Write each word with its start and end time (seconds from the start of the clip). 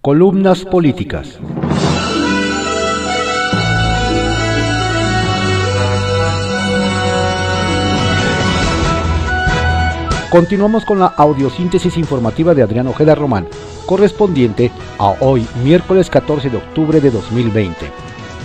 Columnas 0.00 0.64
políticas. 0.64 1.40
Continuamos 10.30 10.84
con 10.84 11.00
la 11.00 11.06
audiosíntesis 11.06 11.96
informativa 11.96 12.54
de 12.54 12.62
Adrián 12.62 12.86
Ojeda 12.86 13.16
Román, 13.16 13.48
correspondiente 13.86 14.70
a 14.98 15.16
hoy, 15.18 15.44
miércoles 15.64 16.08
14 16.08 16.48
de 16.48 16.58
octubre 16.58 17.00
de 17.00 17.10
2020. 17.10 17.90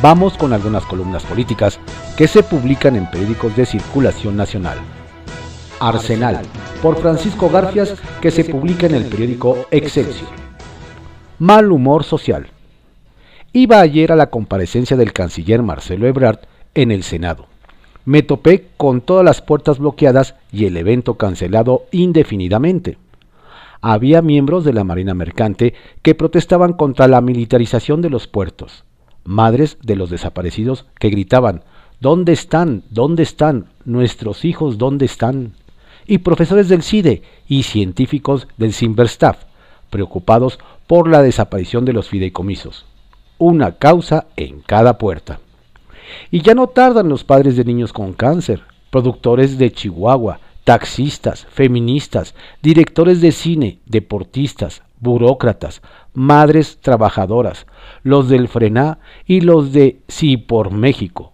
Vamos 0.02 0.36
con 0.36 0.54
algunas 0.54 0.84
columnas 0.86 1.24
políticas 1.24 1.80
que 2.18 2.28
se 2.28 2.42
publican 2.42 2.96
en 2.96 3.08
periódicos 3.12 3.56
de 3.56 3.68
circulación 3.68 4.36
nacional. 4.36 4.80
Arsenal, 5.80 6.42
por 6.82 7.00
Francisco 7.00 7.48
Garfias, 7.48 7.94
que 8.22 8.32
se 8.32 8.44
publica 8.44 8.88
en 8.88 8.96
el 8.96 9.06
periódico 9.06 9.68
Excelsior. 9.70 10.44
Mal 11.44 11.74
humor 11.74 12.06
social. 12.06 12.48
Iba 13.52 13.82
ayer 13.82 14.14
a 14.14 14.16
la 14.16 14.30
comparecencia 14.30 14.96
del 14.96 15.12
canciller 15.12 15.62
Marcelo 15.62 16.08
Ebrard 16.08 16.40
en 16.74 16.90
el 16.90 17.04
Senado. 17.04 17.48
Me 18.06 18.22
topé 18.22 18.70
con 18.78 19.02
todas 19.02 19.26
las 19.26 19.42
puertas 19.42 19.78
bloqueadas 19.78 20.36
y 20.54 20.68
el 20.68 20.78
evento 20.78 21.16
cancelado 21.16 21.84
indefinidamente. 21.92 22.98
Había 23.82 24.22
miembros 24.22 24.64
de 24.64 24.72
la 24.72 24.86
Marina 24.86 25.14
Mercante 25.16 25.74
que 26.02 26.16
protestaban 26.16 26.72
contra 26.72 27.10
la 27.10 27.20
militarización 27.20 28.02
de 28.02 28.10
los 28.10 28.28
puertos, 28.28 28.86
madres 29.26 29.78
de 29.84 29.98
los 29.98 30.10
desaparecidos 30.10 30.86
que 30.98 31.10
gritaban, 31.10 31.66
¿Dónde 32.00 32.32
están? 32.32 32.84
¿Dónde 32.90 33.24
están? 33.24 33.66
Nuestros 33.84 34.46
hijos, 34.46 34.78
¿dónde 34.78 35.04
están? 35.04 35.56
y 36.06 36.20
profesores 36.20 36.70
del 36.70 36.84
CIDE 36.84 37.22
y 37.48 37.64
científicos 37.64 38.48
del 38.58 38.74
Simberstaff, 38.74 39.44
preocupados 39.94 40.58
por 40.88 41.08
la 41.08 41.22
desaparición 41.22 41.86
de 41.86 41.94
los 41.94 42.10
fideicomisos. 42.10 42.88
Una 43.38 43.74
causa 43.74 44.26
en 44.36 44.62
cada 44.62 44.98
puerta. 44.98 45.40
Y 46.32 46.42
ya 46.42 46.56
no 46.56 46.66
tardan 46.66 47.10
los 47.10 47.24
padres 47.24 47.56
de 47.56 47.64
niños 47.64 47.94
con 47.94 48.14
cáncer, 48.14 48.64
productores 48.90 49.60
de 49.60 49.72
Chihuahua, 49.72 50.40
taxistas, 50.64 51.46
feministas, 51.52 52.34
directores 52.64 53.22
de 53.22 53.32
cine, 53.32 53.78
deportistas, 53.86 54.82
burócratas, 55.00 55.84
madres 56.16 56.80
trabajadoras, 56.82 57.68
los 58.02 58.30
del 58.30 58.48
Frená 58.48 58.98
y 59.28 59.42
los 59.42 59.74
de 59.74 60.00
Sí 60.08 60.38
por 60.38 60.72
México. 60.72 61.34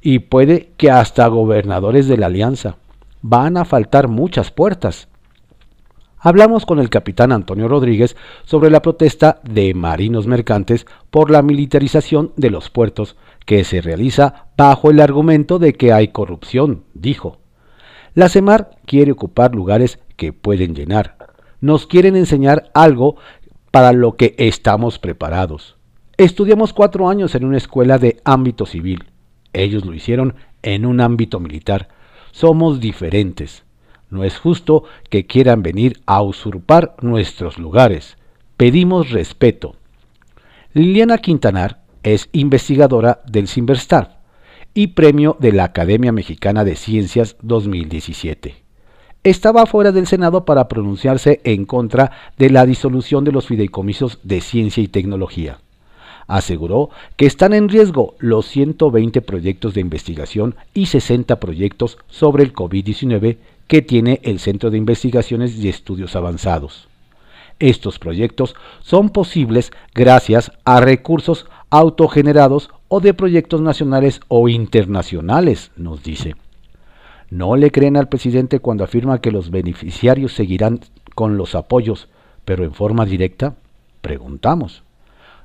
Y 0.00 0.18
puede 0.18 0.70
que 0.76 0.90
hasta 0.90 1.28
gobernadores 1.28 2.08
de 2.08 2.16
la 2.16 2.26
Alianza 2.26 2.78
van 3.20 3.56
a 3.56 3.64
faltar 3.64 4.08
muchas 4.08 4.50
puertas. 4.50 5.06
Hablamos 6.24 6.66
con 6.66 6.78
el 6.78 6.88
capitán 6.88 7.32
Antonio 7.32 7.66
Rodríguez 7.66 8.16
sobre 8.44 8.70
la 8.70 8.80
protesta 8.80 9.40
de 9.42 9.74
marinos 9.74 10.28
mercantes 10.28 10.86
por 11.10 11.32
la 11.32 11.42
militarización 11.42 12.32
de 12.36 12.50
los 12.50 12.70
puertos 12.70 13.16
que 13.44 13.64
se 13.64 13.80
realiza 13.80 14.46
bajo 14.56 14.92
el 14.92 15.00
argumento 15.00 15.58
de 15.58 15.72
que 15.72 15.92
hay 15.92 16.08
corrupción, 16.08 16.84
dijo. 16.94 17.38
La 18.14 18.28
CEMAR 18.28 18.70
quiere 18.86 19.10
ocupar 19.10 19.52
lugares 19.52 19.98
que 20.16 20.32
pueden 20.32 20.76
llenar. 20.76 21.16
Nos 21.60 21.88
quieren 21.88 22.14
enseñar 22.14 22.70
algo 22.72 23.16
para 23.72 23.92
lo 23.92 24.16
que 24.16 24.36
estamos 24.38 25.00
preparados. 25.00 25.76
Estudiamos 26.18 26.72
cuatro 26.72 27.08
años 27.08 27.34
en 27.34 27.44
una 27.44 27.56
escuela 27.56 27.98
de 27.98 28.20
ámbito 28.24 28.64
civil. 28.64 29.06
Ellos 29.52 29.84
lo 29.84 29.92
hicieron 29.92 30.36
en 30.62 30.86
un 30.86 31.00
ámbito 31.00 31.40
militar 31.40 31.88
somos 32.32 32.80
diferentes. 32.80 33.64
No 34.12 34.24
es 34.24 34.38
justo 34.38 34.84
que 35.08 35.24
quieran 35.24 35.62
venir 35.62 36.02
a 36.04 36.20
usurpar 36.20 36.96
nuestros 37.00 37.56
lugares. 37.56 38.18
Pedimos 38.58 39.08
respeto. 39.08 39.74
Liliana 40.74 41.16
Quintanar 41.16 41.80
es 42.02 42.28
investigadora 42.32 43.22
del 43.26 43.48
Simberstar 43.48 44.20
y 44.74 44.88
premio 44.88 45.38
de 45.40 45.52
la 45.52 45.64
Academia 45.64 46.12
Mexicana 46.12 46.62
de 46.62 46.76
Ciencias 46.76 47.36
2017. 47.40 48.54
Estaba 49.24 49.64
fuera 49.64 49.92
del 49.92 50.06
Senado 50.06 50.44
para 50.44 50.68
pronunciarse 50.68 51.40
en 51.44 51.64
contra 51.64 52.12
de 52.36 52.50
la 52.50 52.66
disolución 52.66 53.24
de 53.24 53.32
los 53.32 53.46
fideicomisos 53.46 54.18
de 54.24 54.42
ciencia 54.42 54.82
y 54.82 54.88
tecnología 54.88 55.58
aseguró 56.26 56.90
que 57.16 57.26
están 57.26 57.52
en 57.52 57.68
riesgo 57.68 58.14
los 58.18 58.46
120 58.46 59.20
proyectos 59.22 59.74
de 59.74 59.80
investigación 59.80 60.54
y 60.72 60.86
60 60.86 61.38
proyectos 61.40 61.98
sobre 62.08 62.42
el 62.42 62.52
COVID-19 62.52 63.36
que 63.72 63.80
tiene 63.80 64.20
el 64.22 64.38
Centro 64.38 64.70
de 64.70 64.76
Investigaciones 64.76 65.56
y 65.56 65.70
Estudios 65.70 66.14
Avanzados. 66.14 66.88
Estos 67.58 67.98
proyectos 67.98 68.54
son 68.82 69.08
posibles 69.08 69.72
gracias 69.94 70.52
a 70.66 70.82
recursos 70.82 71.46
autogenerados 71.70 72.68
o 72.88 73.00
de 73.00 73.14
proyectos 73.14 73.62
nacionales 73.62 74.20
o 74.28 74.50
internacionales, 74.50 75.70
nos 75.74 76.02
dice. 76.02 76.36
¿No 77.30 77.56
le 77.56 77.70
creen 77.70 77.96
al 77.96 78.10
presidente 78.10 78.58
cuando 78.58 78.84
afirma 78.84 79.22
que 79.22 79.30
los 79.30 79.50
beneficiarios 79.50 80.34
seguirán 80.34 80.80
con 81.14 81.38
los 81.38 81.54
apoyos, 81.54 82.08
pero 82.44 82.64
en 82.64 82.74
forma 82.74 83.06
directa? 83.06 83.54
Preguntamos. 84.02 84.82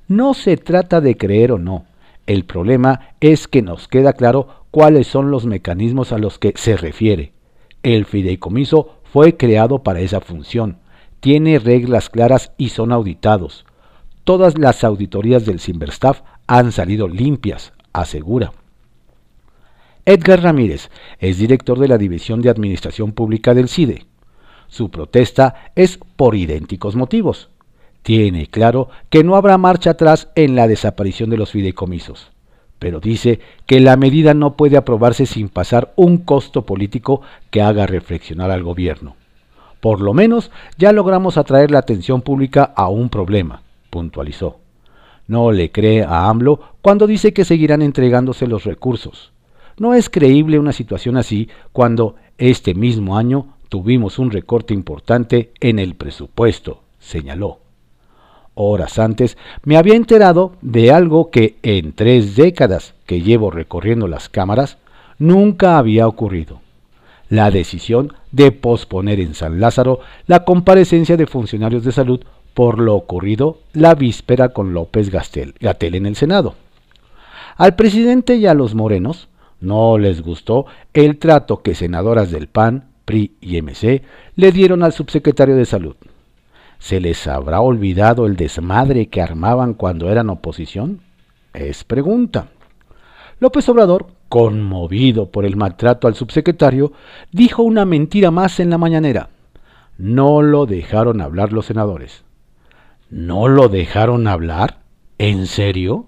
No 0.10 0.34
se 0.34 0.58
trata 0.58 1.00
de 1.00 1.16
creer 1.16 1.54
o 1.54 1.60
no. 1.60 1.86
El 2.26 2.44
problema 2.44 3.12
es 3.22 3.48
que 3.48 3.62
nos 3.62 3.88
queda 3.88 4.12
claro 4.12 4.66
cuáles 4.70 5.08
son 5.08 5.32
los 5.32 5.46
mecanismos 5.46 6.12
a 6.12 6.18
los 6.18 6.40
que 6.40 6.52
se 6.58 6.76
refiere. 6.76 7.37
El 7.88 8.04
fideicomiso 8.04 9.00
fue 9.14 9.38
creado 9.38 9.82
para 9.82 10.02
esa 10.02 10.20
función. 10.20 10.80
Tiene 11.22 11.58
reglas 11.58 12.10
claras 12.10 12.52
y 12.58 12.68
son 12.68 12.92
auditados. 12.92 13.66
Todas 14.26 14.58
las 14.58 14.84
auditorías 14.84 15.46
del 15.46 15.62
Simberstaff 15.62 16.20
han 16.48 16.74
salido 16.74 17.08
limpias, 17.08 17.72
asegura. 17.94 18.52
Edgar 20.04 20.44
Ramírez 20.44 20.90
es 21.20 21.38
director 21.38 21.80
de 21.80 21.88
la 21.88 21.98
División 21.98 22.42
de 22.42 22.50
Administración 22.50 23.14
Pública 23.14 23.54
del 23.54 23.70
CIDE. 23.70 24.06
Su 24.68 24.92
protesta 24.92 25.72
es 25.74 25.98
por 26.18 26.36
idénticos 26.36 26.98
motivos 26.98 27.50
tiene 28.08 28.48
claro 28.48 28.88
que 29.10 29.22
no 29.26 29.36
habrá 29.36 29.58
marcha 29.58 29.90
atrás 29.90 30.30
en 30.36 30.56
la 30.56 30.66
desaparición 30.70 31.30
de 31.30 31.36
los 31.36 31.52
fideicomisos, 31.52 32.32
pero 32.80 33.00
dice 33.00 33.40
que 33.66 33.80
la 33.80 33.98
medida 33.98 34.34
no 34.34 34.56
puede 34.56 34.78
aprobarse 34.78 35.26
sin 35.26 35.50
pasar 35.50 35.94
un 35.96 36.18
costo 36.20 36.66
político 36.66 37.22
que 37.50 37.62
haga 37.62 37.88
reflexionar 37.88 38.52
al 38.52 38.64
gobierno. 38.64 39.16
Por 39.80 40.02
lo 40.02 40.14
menos 40.14 40.52
ya 40.78 40.92
logramos 40.92 41.38
atraer 41.38 41.72
la 41.72 41.80
atención 41.80 42.22
pública 42.22 42.64
a 42.76 42.90
un 42.90 43.10
problema, 43.10 43.62
puntualizó. 43.90 44.60
No 45.28 45.52
le 45.52 45.72
cree 45.72 46.04
a 46.04 46.30
AMLO 46.30 46.62
cuando 46.82 47.08
dice 47.08 47.34
que 47.34 47.46
seguirán 47.46 47.82
entregándose 47.82 48.48
los 48.48 48.64
recursos. 48.64 49.32
No 49.78 49.94
es 49.94 50.10
creíble 50.10 50.58
una 50.58 50.72
situación 50.72 51.18
así 51.18 51.50
cuando 51.72 52.16
este 52.38 52.74
mismo 52.74 53.18
año 53.18 53.54
tuvimos 53.70 54.20
un 54.20 54.32
recorte 54.32 54.74
importante 54.74 55.52
en 55.60 55.80
el 55.80 55.96
presupuesto, 55.96 56.82
señaló 57.00 57.60
horas 58.58 59.00
antes, 59.00 59.38
me 59.64 59.78
había 59.78 59.96
enterado 59.96 60.54
de 60.62 60.92
algo 60.92 61.30
que 61.30 61.58
en 61.64 61.94
tres 61.94 62.36
décadas 62.36 62.94
que 63.06 63.22
llevo 63.22 63.52
recorriendo 63.52 64.08
las 64.08 64.28
cámaras 64.28 64.78
nunca 65.20 65.78
había 65.78 66.08
ocurrido. 66.08 66.60
La 67.30 67.52
decisión 67.52 68.14
de 68.32 68.52
posponer 68.52 69.20
en 69.20 69.34
San 69.34 69.60
Lázaro 69.60 70.00
la 70.26 70.44
comparecencia 70.44 71.18
de 71.18 71.28
funcionarios 71.28 71.84
de 71.84 71.92
salud 71.92 72.22
por 72.54 72.80
lo 72.80 72.96
ocurrido 72.96 73.60
la 73.74 73.94
víspera 73.94 74.50
con 74.50 74.74
López 74.74 75.12
Gatel 75.12 75.96
en 75.96 76.06
el 76.06 76.16
Senado. 76.16 76.56
Al 77.56 77.76
presidente 77.76 78.36
y 78.36 78.48
a 78.48 78.54
los 78.54 78.74
morenos 78.74 79.30
no 79.60 79.98
les 79.98 80.22
gustó 80.22 80.66
el 80.94 81.18
trato 81.18 81.62
que 81.62 81.76
senadoras 81.76 82.32
del 82.32 82.48
PAN, 82.48 82.90
PRI 83.06 83.34
y 83.42 83.62
MC 83.62 84.04
le 84.36 84.52
dieron 84.52 84.84
al 84.84 84.94
subsecretario 84.94 85.56
de 85.56 85.66
Salud. 85.66 85.96
¿Se 86.80 87.00
les 87.00 87.28
habrá 87.28 87.62
olvidado 87.62 88.26
el 88.28 88.36
desmadre 88.36 89.08
que 89.08 89.22
armaban 89.22 89.74
cuando 89.74 90.10
eran 90.10 90.30
oposición? 90.30 91.02
Es 91.54 91.84
pregunta. 91.84 92.50
López 93.40 93.68
Obrador, 93.70 94.08
conmovido 94.30 95.32
por 95.32 95.46
el 95.46 95.56
maltrato 95.56 96.08
al 96.08 96.16
subsecretario, 96.16 96.94
dijo 97.32 97.64
una 97.64 97.86
mentira 97.86 98.32
más 98.32 98.60
en 98.60 98.70
la 98.70 98.78
mañanera. 98.78 99.30
No 99.98 100.42
lo 100.42 100.66
dejaron 100.66 101.22
hablar 101.22 101.52
los 101.52 101.66
senadores. 101.66 102.24
¿No 103.10 103.48
lo 103.48 103.70
dejaron 103.70 104.28
hablar? 104.28 104.80
¿En 105.18 105.48
serio? 105.48 106.08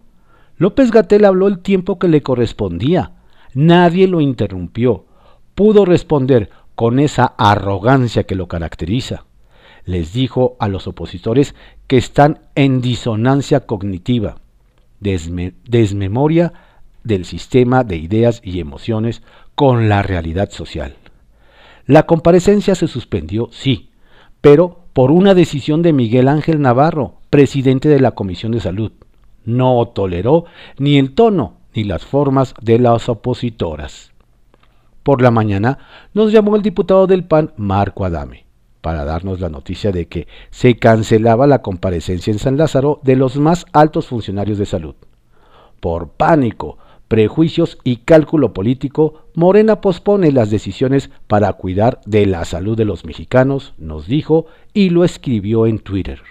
López 0.58 0.92
Gatel 0.92 1.26
habló 1.26 1.48
el 1.48 1.60
tiempo 1.60 1.98
que 1.98 2.08
le 2.08 2.22
correspondía. 2.22 3.14
Nadie 3.54 4.08
lo 4.08 4.22
interrumpió. 4.22 5.06
Pudo 5.56 5.86
responder 5.86 6.52
con 6.76 7.00
esa 7.00 7.26
arrogancia 7.38 8.24
que 8.24 8.36
lo 8.36 8.48
caracteriza 8.48 9.26
les 9.90 10.14
dijo 10.14 10.56
a 10.60 10.68
los 10.68 10.88
opositores 10.88 11.56
que 11.88 11.98
están 11.98 12.42
en 12.54 12.80
disonancia 12.80 13.62
cognitiva, 13.62 14.38
desmemoria 15.00 16.54
del 17.04 17.26
sistema 17.26 17.84
de 17.84 17.98
ideas 17.98 18.40
y 18.44 18.60
emociones 18.60 19.24
con 19.56 19.90
la 19.90 20.04
realidad 20.04 20.52
social. 20.52 20.96
La 21.88 22.06
comparecencia 22.06 22.76
se 22.76 22.88
suspendió, 22.88 23.50
sí, 23.52 23.90
pero 24.42 24.86
por 24.94 25.10
una 25.10 25.34
decisión 25.34 25.82
de 25.82 25.92
Miguel 25.92 26.28
Ángel 26.28 26.62
Navarro, 26.62 27.16
presidente 27.32 27.90
de 27.90 28.00
la 28.00 28.12
Comisión 28.12 28.52
de 28.52 28.60
Salud. 28.60 28.92
No 29.44 29.88
toleró 29.88 30.46
ni 30.78 31.00
el 31.00 31.16
tono 31.16 31.56
ni 31.74 31.84
las 31.84 32.06
formas 32.06 32.54
de 32.62 32.78
las 32.78 33.10
opositoras. 33.10 34.12
Por 35.02 35.24
la 35.24 35.32
mañana 35.32 35.80
nos 36.14 36.32
llamó 36.32 36.56
el 36.56 36.62
diputado 36.62 37.08
del 37.08 37.24
PAN, 37.24 37.54
Marco 37.58 38.06
Adame, 38.06 38.46
para 38.82 39.06
darnos 39.06 39.40
la 39.40 39.50
noticia 39.50 39.92
de 39.92 40.08
que 40.08 40.28
se 40.50 40.78
cancelaba 40.78 41.48
la 41.48 41.62
comparecencia 41.62 42.32
en 42.32 42.40
San 42.40 42.58
Lázaro 42.58 43.00
de 43.04 43.16
los 43.16 43.38
más 43.38 43.66
altos 43.74 44.08
funcionarios 44.08 44.58
de 44.58 44.66
salud. 44.66 44.96
Por 45.80 46.10
pánico, 46.10 46.78
prejuicios 47.08 47.78
y 47.84 47.98
cálculo 47.98 48.54
político, 48.54 49.26
Morena 49.34 49.82
pospone 49.82 50.32
las 50.32 50.50
decisiones 50.50 51.10
para 51.28 51.54
cuidar 51.54 52.00
de 52.06 52.26
la 52.26 52.46
salud 52.46 52.78
de 52.78 52.86
los 52.86 53.06
mexicanos, 53.06 53.74
nos 53.78 54.08
dijo 54.08 54.46
y 54.74 54.92
lo 54.92 55.04
escribió 55.04 55.66
en 55.66 55.80
Twitter. 55.80 56.22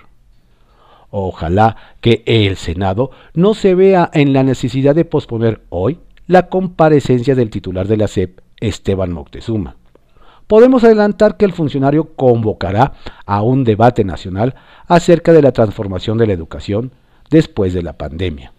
Ojalá 1.10 1.76
que 2.00 2.22
el 2.26 2.56
Senado 2.56 3.10
no 3.34 3.54
se 3.54 3.74
vea 3.74 4.10
en 4.12 4.32
la 4.32 4.42
necesidad 4.42 4.94
de 4.94 5.04
posponer 5.04 5.62
hoy 5.70 5.98
la 6.26 6.48
comparecencia 6.48 7.34
del 7.34 7.50
titular 7.50 7.88
de 7.88 7.96
la 7.96 8.08
SEP, 8.08 8.40
Esteban 8.60 9.12
Moctezuma. 9.12 9.76
Podemos 10.48 10.82
adelantar 10.82 11.36
que 11.36 11.44
el 11.44 11.52
funcionario 11.52 12.14
convocará 12.16 12.94
a 13.24 13.42
un 13.42 13.62
debate 13.62 14.02
nacional 14.02 14.56
acerca 14.88 15.32
de 15.32 15.42
la 15.42 15.52
transformación 15.52 16.18
de 16.18 16.26
la 16.26 16.32
educación 16.32 16.90
después 17.30 17.72
de 17.72 17.82
la 17.82 17.92
pandemia. 17.92 18.52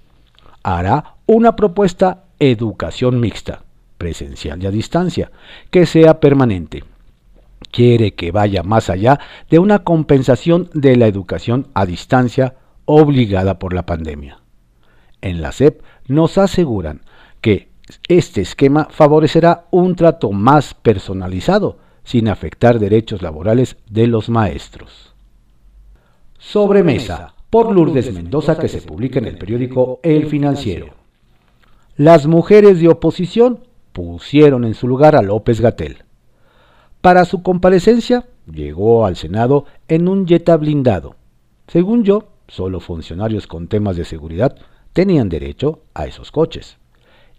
Hará 0.64 1.16
una 1.26 1.58
propuesta 1.58 2.24
educación 2.40 3.20
mixta, 3.20 3.64
presencial 3.98 4.64
y 4.64 4.68
a 4.68 4.72
distancia, 4.72 5.32
que 5.70 5.86
sea 5.86 6.22
permanente 6.22 6.84
quiere 7.72 8.14
que 8.14 8.32
vaya 8.32 8.64
más 8.64 8.90
allá 8.90 9.20
de 9.50 9.60
una 9.60 9.80
compensación 9.80 10.70
de 10.74 10.96
la 10.96 11.08
educación 11.08 11.68
a 11.74 11.86
distancia 11.86 12.56
obligada 12.86 13.60
por 13.60 13.74
la 13.74 13.86
pandemia. 13.86 14.40
En 15.22 15.42
la 15.42 15.52
SEP 15.52 15.82
nos 16.08 16.38
aseguran 16.38 17.02
que 17.42 17.69
este 18.08 18.42
esquema 18.42 18.88
favorecerá 18.90 19.66
un 19.72 19.96
trato 19.96 20.32
más 20.32 20.74
personalizado 20.74 21.78
sin 22.04 22.28
afectar 22.28 22.80
derechos 22.80 23.22
laborales 23.22 23.78
de 23.90 24.08
los 24.08 24.30
maestros. 24.30 25.14
Sobremesa 26.38 27.36
por 27.50 27.72
Lourdes 27.72 28.14
Mendoza 28.14 28.58
que 28.58 28.68
se 28.68 28.82
publica 28.82 29.20
en 29.20 29.26
el 29.26 29.38
periódico 29.38 30.00
El 30.04 30.28
Financiero. 30.28 30.88
Las 31.98 32.26
mujeres 32.26 32.80
de 32.80 32.88
oposición 32.88 33.60
pusieron 33.92 34.64
en 34.64 34.74
su 34.74 34.88
lugar 34.88 35.16
a 35.16 35.22
López 35.22 35.62
Gatel. 35.62 36.04
Para 37.02 37.26
su 37.26 37.44
comparecencia, 37.44 38.26
llegó 38.52 39.06
al 39.06 39.16
Senado 39.16 39.66
en 39.88 40.08
un 40.08 40.28
Jetta 40.28 40.58
blindado. 40.58 41.16
Según 41.68 42.04
yo, 42.04 42.30
solo 42.48 42.80
funcionarios 42.80 43.46
con 43.46 43.68
temas 43.68 43.96
de 43.96 44.06
seguridad 44.06 44.56
tenían 44.94 45.30
derecho 45.30 45.82
a 45.94 46.08
esos 46.08 46.32
coches. 46.32 46.79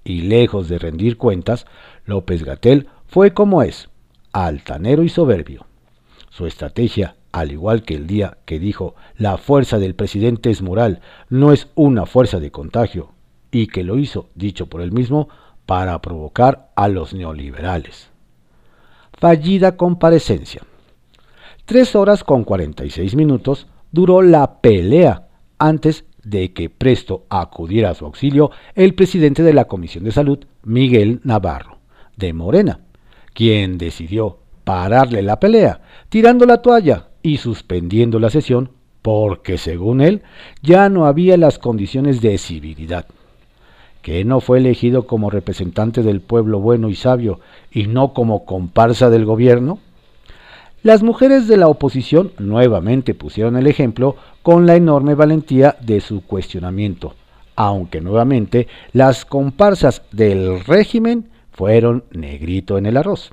Y 0.05 0.23
lejos 0.23 0.69
de 0.69 0.79
rendir 0.79 1.17
cuentas, 1.17 1.67
López 2.05 2.45
Gatel 2.45 2.89
fue 3.07 3.33
como 3.33 3.63
es, 3.63 3.89
altanero 4.33 5.03
y 5.03 5.09
soberbio. 5.09 5.67
Su 6.31 6.47
estrategia, 6.47 7.17
al 7.33 7.53
igual 7.53 7.83
que 7.83 7.95
el 7.95 8.07
día 8.07 8.39
que 8.45 8.59
dijo 8.59 8.95
la 9.17 9.37
fuerza 9.37 9.79
del 9.79 9.95
presidente 9.95 10.51
es 10.51 10.63
moral, 10.63 11.01
no 11.29 11.53
es 11.53 11.69
una 11.75 12.07
fuerza 12.07 12.41
de 12.41 12.51
contagio, 12.51 13.13
y 13.51 13.67
que 13.67 13.85
lo 13.85 13.99
hizo, 13.99 14.31
dicho 14.35 14.67
por 14.67 14.81
él 14.81 14.93
mismo, 14.93 15.29
para 15.67 16.01
provocar 16.01 16.71
a 16.77 16.89
los 16.89 17.15
neoliberales 17.15 18.11
fallida 19.21 19.77
comparecencia. 19.77 20.63
Tres 21.67 21.95
horas 21.95 22.25
con 22.25 22.43
46 22.43 23.15
minutos 23.15 23.69
duró 23.93 24.23
la 24.23 24.61
pelea 24.61 25.29
antes 25.59 26.05
de 26.23 26.53
que 26.53 26.71
presto 26.71 27.25
acudiera 27.29 27.91
a 27.91 27.95
su 27.95 28.05
auxilio 28.05 28.51
el 28.75 28.95
presidente 28.95 29.43
de 29.43 29.53
la 29.53 29.67
Comisión 29.67 30.05
de 30.05 30.13
Salud, 30.13 30.39
Miguel 30.65 31.21
Navarro, 31.25 31.79
de 32.17 32.33
Morena, 32.33 32.81
quien 33.33 33.79
decidió 33.79 34.39
pararle 34.65 35.23
la 35.23 35.41
pelea, 35.41 35.81
tirando 36.09 36.47
la 36.47 36.63
toalla 36.63 37.09
y 37.23 37.39
suspendiendo 37.39 38.19
la 38.19 38.31
sesión 38.31 38.71
porque, 39.03 39.57
según 39.57 40.01
él, 40.01 40.23
ya 40.63 40.89
no 40.89 41.07
había 41.07 41.37
las 41.37 41.59
condiciones 41.59 42.21
de 42.21 42.37
civilidad 42.39 43.07
que 44.03 44.25
no 44.25 44.41
fue 44.41 44.59
elegido 44.59 45.07
como 45.07 45.31
representante 45.31 46.03
del 46.03 46.21
pueblo 46.21 46.61
bueno 46.61 46.89
y 46.89 46.95
sabio 46.95 47.41
y 47.71 47.87
no 47.87 48.13
como 48.15 48.45
comparsa 48.45 49.11
del 49.11 49.25
gobierno? 49.25 49.79
Las 50.83 51.03
mujeres 51.03 51.47
de 51.47 51.59
la 51.59 51.69
oposición 51.69 52.33
nuevamente 52.39 53.13
pusieron 53.13 53.59
el 53.59 53.67
ejemplo 53.67 54.17
con 54.43 54.67
la 54.67 54.77
enorme 54.77 55.15
valentía 55.15 55.77
de 55.83 56.01
su 56.01 56.23
cuestionamiento, 56.23 57.15
aunque 57.55 58.01
nuevamente 58.01 58.67
las 58.95 59.27
comparsas 59.27 60.01
del 60.11 60.65
régimen 60.65 61.29
fueron 61.53 62.05
negrito 62.13 62.79
en 62.79 62.87
el 62.87 62.97
arroz. 62.97 63.31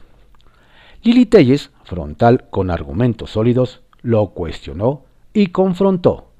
Lili 1.03 1.25
Telles, 1.25 1.71
frontal 1.85 2.49
con 2.49 2.69
argumentos 2.69 3.31
sólidos, 3.31 3.79
lo 4.01 4.27
cuestionó 4.31 5.03
y 5.33 5.47
confrontó, 5.47 6.31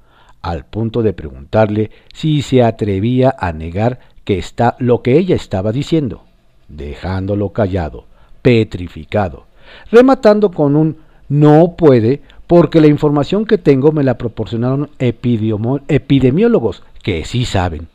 al 0.42 0.66
punto 0.66 1.02
de 1.02 1.14
preguntarle 1.14 1.90
si 2.12 2.42
se 2.42 2.62
atrevía 2.62 3.34
a 3.38 3.54
negar 3.54 4.00
que 4.24 4.36
está 4.36 4.76
lo 4.78 5.00
que 5.00 5.16
ella 5.16 5.36
estaba 5.36 5.72
diciendo, 5.72 6.24
dejándolo 6.68 7.54
callado, 7.54 8.04
petrificado, 8.42 9.47
rematando 9.90 10.50
con 10.50 10.76
un 10.76 10.96
no 11.28 11.74
puede 11.76 12.22
porque 12.46 12.80
la 12.80 12.86
información 12.86 13.44
que 13.44 13.58
tengo 13.58 13.92
me 13.92 14.02
la 14.02 14.16
proporcionaron 14.16 14.90
epidemiólogos 14.98 16.82
que 17.02 17.24
sí 17.24 17.44
saben. 17.44 17.88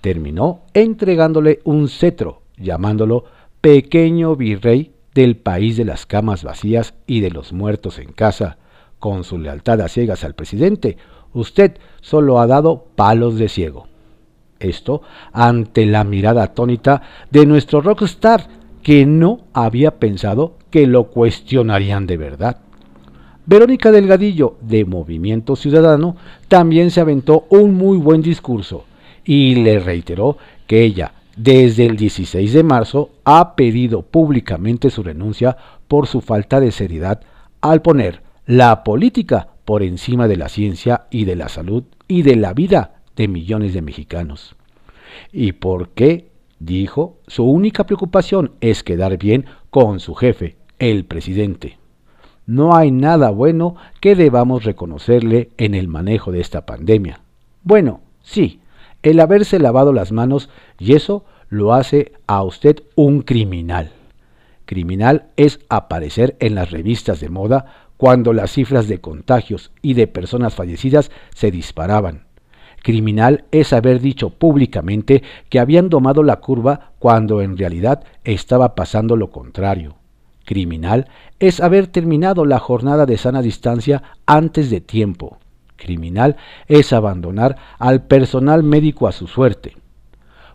Terminó 0.00 0.60
entregándole 0.74 1.60
un 1.64 1.88
cetro, 1.88 2.40
llamándolo 2.56 3.24
pequeño 3.60 4.34
virrey 4.34 4.92
del 5.14 5.36
país 5.36 5.76
de 5.76 5.84
las 5.84 6.06
camas 6.06 6.42
vacías 6.42 6.94
y 7.06 7.20
de 7.20 7.30
los 7.30 7.52
muertos 7.52 7.98
en 7.98 8.12
casa. 8.12 8.56
Con 8.98 9.24
su 9.24 9.38
lealtad 9.38 9.80
a 9.80 9.88
ciegas 9.88 10.24
al 10.24 10.34
presidente, 10.34 10.96
usted 11.34 11.76
solo 12.00 12.40
ha 12.40 12.46
dado 12.46 12.86
palos 12.96 13.36
de 13.36 13.48
ciego. 13.48 13.88
Esto 14.58 15.02
ante 15.32 15.86
la 15.86 16.04
mirada 16.04 16.44
atónita 16.44 17.02
de 17.30 17.46
nuestro 17.46 17.80
rockstar, 17.80 18.46
que 18.82 19.06
no 19.06 19.40
había 19.52 19.98
pensado 19.98 20.56
que 20.72 20.88
lo 20.88 21.04
cuestionarían 21.04 22.08
de 22.08 22.16
verdad. 22.16 22.56
Verónica 23.44 23.92
Delgadillo, 23.92 24.56
de 24.62 24.84
Movimiento 24.84 25.54
Ciudadano, 25.54 26.16
también 26.48 26.90
se 26.90 27.00
aventó 27.00 27.46
un 27.50 27.74
muy 27.74 27.98
buen 27.98 28.22
discurso 28.22 28.86
y 29.24 29.56
le 29.56 29.78
reiteró 29.78 30.38
que 30.66 30.82
ella, 30.82 31.12
desde 31.36 31.86
el 31.86 31.96
16 31.96 32.52
de 32.52 32.62
marzo, 32.62 33.10
ha 33.24 33.54
pedido 33.54 34.02
públicamente 34.02 34.90
su 34.90 35.02
renuncia 35.02 35.56
por 35.88 36.06
su 36.06 36.20
falta 36.20 36.58
de 36.58 36.72
seriedad 36.72 37.20
al 37.60 37.82
poner 37.82 38.22
la 38.46 38.82
política 38.82 39.48
por 39.64 39.82
encima 39.82 40.26
de 40.26 40.36
la 40.36 40.48
ciencia 40.48 41.06
y 41.10 41.26
de 41.26 41.36
la 41.36 41.48
salud 41.48 41.84
y 42.08 42.22
de 42.22 42.36
la 42.36 42.54
vida 42.54 43.02
de 43.14 43.28
millones 43.28 43.74
de 43.74 43.82
mexicanos. 43.82 44.56
¿Y 45.32 45.52
por 45.52 45.90
qué? 45.90 46.30
Dijo, 46.58 47.18
su 47.26 47.44
única 47.44 47.84
preocupación 47.84 48.52
es 48.60 48.82
quedar 48.82 49.18
bien 49.18 49.46
con 49.70 49.98
su 49.98 50.14
jefe, 50.14 50.56
el 50.90 51.04
presidente. 51.04 51.78
No 52.44 52.74
hay 52.74 52.90
nada 52.90 53.30
bueno 53.30 53.76
que 54.00 54.14
debamos 54.14 54.64
reconocerle 54.64 55.50
en 55.56 55.74
el 55.74 55.88
manejo 55.88 56.32
de 56.32 56.40
esta 56.40 56.66
pandemia. 56.66 57.20
Bueno, 57.62 58.00
sí, 58.22 58.60
el 59.02 59.20
haberse 59.20 59.58
lavado 59.58 59.92
las 59.92 60.12
manos 60.12 60.50
y 60.78 60.94
eso 60.94 61.24
lo 61.48 61.72
hace 61.72 62.12
a 62.26 62.42
usted 62.42 62.82
un 62.96 63.22
criminal. 63.22 63.92
Criminal 64.64 65.26
es 65.36 65.60
aparecer 65.68 66.36
en 66.40 66.54
las 66.54 66.70
revistas 66.70 67.20
de 67.20 67.28
moda 67.28 67.86
cuando 67.96 68.32
las 68.32 68.52
cifras 68.52 68.88
de 68.88 69.00
contagios 69.00 69.70
y 69.82 69.94
de 69.94 70.06
personas 70.06 70.54
fallecidas 70.54 71.10
se 71.34 71.50
disparaban 71.50 72.26
Criminal 72.82 73.44
es 73.52 73.72
haber 73.72 74.00
dicho 74.00 74.30
públicamente 74.30 75.22
que 75.48 75.60
habían 75.60 75.88
domado 75.88 76.22
la 76.22 76.40
curva 76.40 76.92
cuando 76.98 77.40
en 77.40 77.56
realidad 77.56 78.02
estaba 78.24 78.74
pasando 78.74 79.16
lo 79.16 79.30
contrario. 79.30 80.01
Criminal 80.44 81.08
es 81.38 81.60
haber 81.60 81.86
terminado 81.86 82.44
la 82.44 82.58
jornada 82.58 83.06
de 83.06 83.18
sana 83.18 83.42
distancia 83.42 84.02
antes 84.26 84.70
de 84.70 84.80
tiempo. 84.80 85.38
Criminal 85.76 86.36
es 86.68 86.92
abandonar 86.92 87.56
al 87.78 88.02
personal 88.02 88.62
médico 88.62 89.08
a 89.08 89.12
su 89.12 89.26
suerte. 89.26 89.76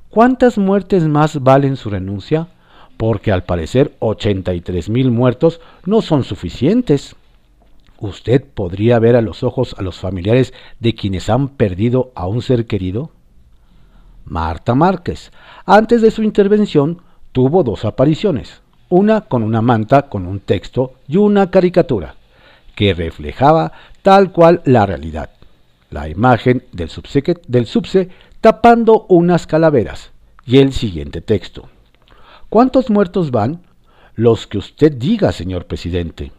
¿Cuántas 0.10 0.58
muertes 0.58 1.08
más 1.08 1.44
valen 1.44 1.76
su 1.76 1.90
renuncia? 1.90 2.48
Porque 2.96 3.32
al 3.32 3.44
parecer 3.44 3.96
83 4.00 4.90
mil 4.90 5.12
muertos 5.12 5.62
no 5.86 6.02
son 6.02 6.24
suficientes. 6.24 7.16
¿Usted 8.00 8.44
podría 8.44 9.00
ver 9.00 9.16
a 9.16 9.22
los 9.22 9.44
ojos 9.44 9.76
a 9.78 9.82
los 9.82 9.98
familiares 9.98 10.54
de 10.80 10.96
quienes 10.96 11.30
han 11.30 11.50
perdido 11.50 12.12
a 12.16 12.28
un 12.28 12.42
ser 12.42 12.66
querido? 12.66 13.12
Marta 14.26 14.76
Márquez, 14.76 15.32
antes 15.66 16.02
de 16.02 16.12
su 16.12 16.22
intervención, 16.22 17.02
tuvo 17.32 17.64
dos 17.64 17.86
apariciones, 17.86 18.62
una 18.90 19.22
con 19.22 19.44
una 19.44 19.62
manta 19.62 20.04
con 20.04 20.26
un 20.26 20.40
texto 20.40 20.94
y 21.08 21.18
una 21.18 21.52
caricatura, 21.52 22.16
que 22.76 22.94
reflejaba 22.94 23.72
tal 24.02 24.32
cual 24.32 24.62
la 24.66 24.86
realidad. 24.86 25.30
La 25.90 26.10
imagen 26.10 26.64
del 26.72 26.90
subse, 26.90 28.10
tapando 28.42 29.06
unas 29.10 29.48
calaveras 29.48 30.12
y 30.46 30.58
el 30.60 30.74
siguiente 30.74 31.22
texto. 31.22 31.70
¿Cuántos 32.50 32.90
muertos 32.90 33.32
van? 33.32 33.62
Los 34.16 34.48
que 34.48 34.58
usted 34.58 34.94
diga, 34.94 35.32
señor 35.32 35.66
presidente. 35.66 36.32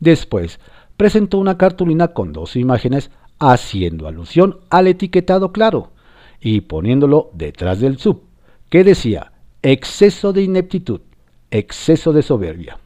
Después 0.00 0.60
presentó 0.96 1.38
una 1.38 1.58
cartulina 1.58 2.08
con 2.08 2.32
dos 2.32 2.56
imágenes 2.56 3.10
haciendo 3.38 4.08
alusión 4.08 4.58
al 4.70 4.88
etiquetado 4.88 5.52
claro 5.52 5.90
y 6.40 6.60
poniéndolo 6.62 7.30
detrás 7.34 7.80
del 7.80 7.98
sub, 7.98 8.22
que 8.68 8.84
decía 8.84 9.32
exceso 9.62 10.32
de 10.32 10.42
ineptitud, 10.42 11.00
exceso 11.50 12.12
de 12.12 12.22
soberbia. 12.22 12.78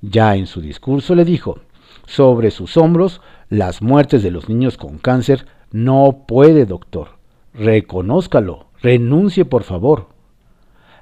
Ya 0.00 0.36
en 0.36 0.46
su 0.46 0.60
discurso 0.60 1.14
le 1.14 1.24
dijo, 1.24 1.60
sobre 2.06 2.50
sus 2.50 2.76
hombros 2.76 3.20
las 3.48 3.82
muertes 3.82 4.22
de 4.22 4.30
los 4.30 4.48
niños 4.48 4.76
con 4.76 4.98
cáncer 4.98 5.46
no 5.70 6.24
puede, 6.26 6.66
doctor. 6.66 7.18
Reconózcalo, 7.54 8.66
renuncie 8.80 9.44
por 9.44 9.64
favor. 9.64 10.08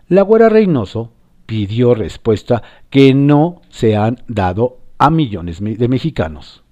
La 0.09 0.23
güera 0.23 0.49
Reynoso 0.49 1.13
pidió 1.47 1.95
respuesta 1.95 2.63
que 2.91 3.15
no 3.15 3.63
se 3.71 3.97
han 3.97 4.23
dado 4.29 4.79
a 4.99 5.11
millones 5.11 5.61
de 5.61 5.89
mexicanos. 5.89 6.63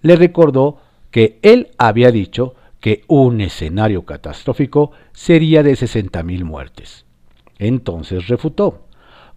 Le 0.00 0.16
recordó 0.16 0.78
que 1.10 1.38
él 1.42 1.70
había 1.78 2.10
dicho 2.10 2.54
que 2.80 3.04
un 3.06 3.40
escenario 3.40 4.04
catastrófico 4.04 4.90
sería 5.12 5.62
de 5.62 5.72
60.000 5.72 6.44
muertes. 6.44 7.06
Entonces 7.58 8.26
refutó. 8.26 8.86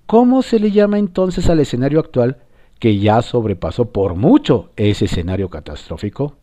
¿Cómo 0.07 0.43
se 0.43 0.59
le 0.59 0.69
llama 0.69 0.99
entonces 0.99 1.49
al 1.49 1.59
escenario 1.59 1.99
actual 1.99 2.37
que 2.79 2.99
ya 2.99 3.23
sobrepasó 3.23 3.91
por 3.91 4.13
mucho 4.13 4.69
ese 4.75 5.05
escenario 5.05 5.49
catastrófico? 5.49 6.35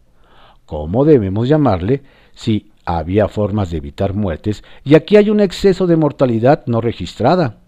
¿Cómo 0.67 1.05
debemos 1.05 1.49
llamarle 1.49 2.03
si 2.35 2.73
había 2.85 3.29
formas 3.29 3.71
de 3.71 3.77
evitar 3.77 4.15
muertes 4.15 4.65
y 4.83 4.97
aquí 4.97 5.17
hay 5.17 5.31
un 5.31 5.39
exceso 5.39 5.87
de 5.87 5.97
mortalidad 5.97 6.65
no 6.67 6.81
registrada? 6.81 7.59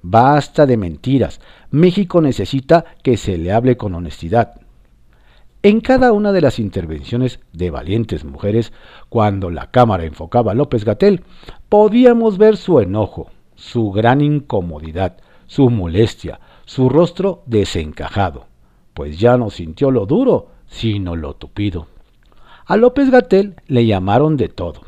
Basta 0.00 0.64
de 0.64 0.76
mentiras. 0.76 1.40
México 1.72 2.20
necesita 2.20 2.84
que 3.02 3.16
se 3.16 3.36
le 3.36 3.50
hable 3.50 3.76
con 3.76 3.94
honestidad. 3.96 4.60
En 5.64 5.80
cada 5.80 6.12
una 6.12 6.30
de 6.30 6.42
las 6.42 6.60
intervenciones 6.60 7.40
de 7.52 7.70
valientes 7.70 8.24
mujeres, 8.24 8.72
cuando 9.08 9.50
la 9.50 9.72
cámara 9.72 10.04
enfocaba 10.04 10.52
a 10.52 10.54
López 10.54 10.84
Gatel, 10.84 11.24
podíamos 11.68 12.38
ver 12.38 12.56
su 12.56 12.78
enojo, 12.78 13.30
su 13.56 13.90
gran 13.90 14.20
incomodidad, 14.20 15.16
su 15.46 15.68
molestia, 15.70 16.40
su 16.64 16.88
rostro 16.88 17.42
desencajado, 17.46 18.46
pues 18.94 19.18
ya 19.18 19.36
no 19.36 19.50
sintió 19.50 19.90
lo 19.90 20.06
duro, 20.06 20.48
sino 20.66 21.16
lo 21.16 21.34
tupido. 21.34 21.86
A 22.66 22.76
López 22.76 23.10
Gatel 23.10 23.54
le 23.66 23.86
llamaron 23.86 24.36
de 24.36 24.48
todo, 24.48 24.82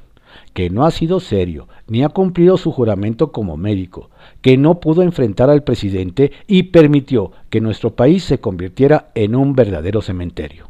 que 0.52 0.70
no 0.70 0.84
ha 0.84 0.90
sido 0.90 1.20
serio, 1.20 1.68
ni 1.86 2.02
ha 2.02 2.08
cumplido 2.08 2.56
su 2.56 2.72
juramento 2.72 3.30
como 3.32 3.56
médico, 3.56 4.10
que 4.40 4.56
no 4.56 4.80
pudo 4.80 5.02
enfrentar 5.02 5.50
al 5.50 5.62
presidente 5.62 6.32
y 6.46 6.64
permitió 6.64 7.32
que 7.50 7.60
nuestro 7.60 7.94
país 7.94 8.24
se 8.24 8.40
convirtiera 8.40 9.10
en 9.14 9.36
un 9.36 9.54
verdadero 9.54 10.02
cementerio. 10.02 10.68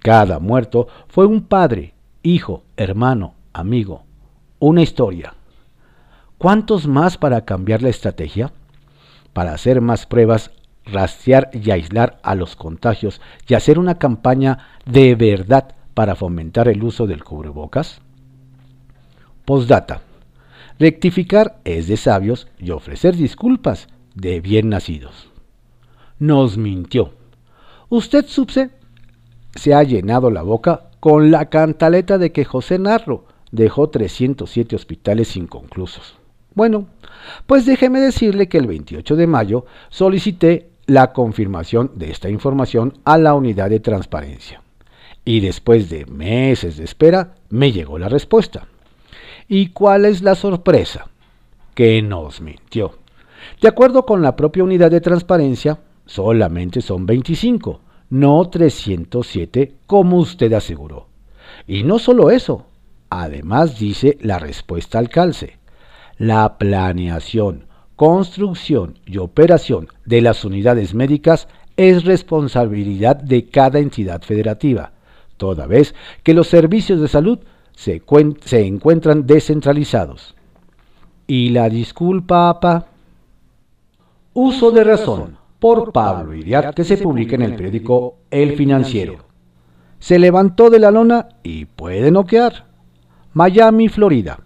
Cada 0.00 0.38
muerto 0.38 0.88
fue 1.08 1.26
un 1.26 1.42
padre, 1.42 1.94
hijo, 2.22 2.62
hermano, 2.76 3.34
amigo, 3.52 4.02
una 4.58 4.82
historia. 4.82 5.34
¿Cuántos 6.44 6.86
más 6.86 7.16
para 7.16 7.46
cambiar 7.46 7.80
la 7.80 7.88
estrategia? 7.88 8.52
Para 9.32 9.54
hacer 9.54 9.80
más 9.80 10.04
pruebas, 10.04 10.50
rastrear 10.84 11.48
y 11.54 11.70
aislar 11.70 12.18
a 12.22 12.34
los 12.34 12.54
contagios 12.54 13.22
y 13.48 13.54
hacer 13.54 13.78
una 13.78 13.94
campaña 13.94 14.58
de 14.84 15.14
verdad 15.14 15.74
para 15.94 16.14
fomentar 16.14 16.68
el 16.68 16.84
uso 16.84 17.06
del 17.06 17.24
cubrebocas? 17.24 18.02
Postdata. 19.46 20.02
Rectificar 20.78 21.62
es 21.64 21.88
de 21.88 21.96
sabios 21.96 22.46
y 22.58 22.72
ofrecer 22.72 23.16
disculpas 23.16 23.88
de 24.14 24.42
bien 24.42 24.68
nacidos. 24.68 25.30
Nos 26.18 26.58
mintió. 26.58 27.14
Usted, 27.88 28.26
Subse, 28.26 28.68
se 29.54 29.72
ha 29.72 29.82
llenado 29.82 30.30
la 30.30 30.42
boca 30.42 30.90
con 31.00 31.30
la 31.30 31.48
cantaleta 31.48 32.18
de 32.18 32.32
que 32.32 32.44
José 32.44 32.78
Narro 32.78 33.24
dejó 33.50 33.88
307 33.88 34.76
hospitales 34.76 35.38
inconclusos. 35.38 36.18
Bueno, 36.54 36.86
pues 37.46 37.66
déjeme 37.66 38.00
decirle 38.00 38.48
que 38.48 38.58
el 38.58 38.66
28 38.66 39.16
de 39.16 39.26
mayo 39.26 39.66
solicité 39.88 40.70
la 40.86 41.12
confirmación 41.12 41.92
de 41.94 42.10
esta 42.10 42.28
información 42.28 42.94
a 43.04 43.18
la 43.18 43.34
unidad 43.34 43.70
de 43.70 43.80
transparencia. 43.80 44.62
Y 45.24 45.40
después 45.40 45.88
de 45.88 46.04
meses 46.06 46.76
de 46.76 46.84
espera, 46.84 47.34
me 47.48 47.72
llegó 47.72 47.98
la 47.98 48.08
respuesta. 48.08 48.68
¿Y 49.48 49.68
cuál 49.68 50.04
es 50.04 50.22
la 50.22 50.34
sorpresa? 50.34 51.08
Que 51.74 52.02
nos 52.02 52.40
mintió. 52.40 52.98
De 53.60 53.68
acuerdo 53.68 54.04
con 54.06 54.22
la 54.22 54.36
propia 54.36 54.64
unidad 54.64 54.90
de 54.90 55.00
transparencia, 55.00 55.80
solamente 56.06 56.80
son 56.80 57.06
25, 57.06 57.80
no 58.10 58.48
307 58.48 59.74
como 59.86 60.18
usted 60.18 60.52
aseguró. 60.52 61.08
Y 61.66 61.82
no 61.82 61.98
solo 61.98 62.30
eso, 62.30 62.66
además 63.10 63.78
dice 63.78 64.18
la 64.20 64.38
respuesta 64.38 64.98
al 64.98 65.08
calce. 65.08 65.58
La 66.18 66.58
planeación, 66.58 67.66
construcción 67.96 68.98
y 69.06 69.18
operación 69.18 69.88
de 70.04 70.20
las 70.20 70.44
unidades 70.44 70.94
médicas 70.94 71.48
es 71.76 72.04
responsabilidad 72.04 73.16
de 73.16 73.48
cada 73.48 73.80
entidad 73.80 74.22
federativa, 74.22 74.92
toda 75.36 75.66
vez 75.66 75.94
que 76.22 76.34
los 76.34 76.46
servicios 76.46 77.00
de 77.00 77.08
salud 77.08 77.40
se, 77.74 78.00
encuentran 78.66 79.26
descentralizados. 79.26 80.34
¿Y 81.26 81.50
la 81.50 81.68
disculpa, 81.68 82.48
apa? 82.48 82.86
Uso 84.34 84.70
de 84.70 84.84
razón 84.84 85.36
por 85.58 85.92
Pablo 85.92 86.34
Iriart 86.34 86.74
que 86.74 86.84
se 86.84 86.98
publica 86.98 87.34
en 87.34 87.42
el 87.42 87.56
periódico 87.56 88.18
El 88.30 88.56
Financiero. 88.56 89.24
Se 89.98 90.18
levantó 90.18 90.70
de 90.70 90.78
la 90.78 90.90
lona 90.90 91.28
y 91.42 91.64
puede 91.64 92.10
noquear. 92.10 92.66
Miami, 93.32 93.88
Florida. 93.88 94.40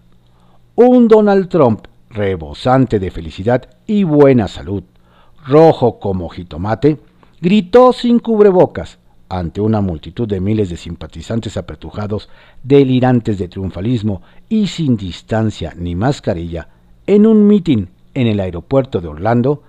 Un 0.81 1.09
Donald 1.09 1.49
Trump 1.49 1.87
rebosante 2.09 2.99
de 2.99 3.11
felicidad 3.11 3.67
y 3.85 4.05
buena 4.05 4.47
salud, 4.47 4.81
rojo 5.45 5.99
como 5.99 6.29
jitomate, 6.29 6.99
gritó 7.41 7.91
sin 7.91 8.19
cubrebocas 8.19 8.97
ante 9.27 9.59
una 9.59 9.81
multitud 9.81 10.25
de 10.25 10.39
miles 10.39 10.69
de 10.69 10.77
simpatizantes 10.77 11.57
apretujados, 11.57 12.29
delirantes 12.63 13.37
de 13.37 13.49
triunfalismo 13.49 14.21
y 14.47 14.67
sin 14.67 14.95
distancia 14.95 15.73
ni 15.75 15.95
mascarilla, 15.95 16.69
en 17.07 17.27
un 17.27 17.45
mitin 17.45 17.89
en 18.13 18.27
el 18.27 18.39
aeropuerto 18.39 19.01
de 19.01 19.09
Orlando, 19.09 19.63